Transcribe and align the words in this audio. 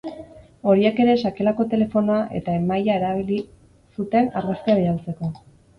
Horiek 0.71 1.01
ere 1.03 1.15
sakelako 1.25 1.67
telefonoa 1.75 2.17
eta 2.41 2.57
emaila 2.63 2.99
erabili 3.03 3.41
zuten 3.51 4.35
argazkia 4.43 4.83
bidaltzeko. 4.83 5.37